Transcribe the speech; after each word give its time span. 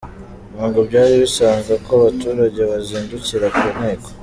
Ntabwo 0.53 0.79
byari 0.89 1.13
bisanzwe 1.23 1.73
ko 1.85 1.89
abaturage 1.99 2.61
bazindukira 2.69 3.45
ku 3.57 3.65
Nteko. 3.75 4.09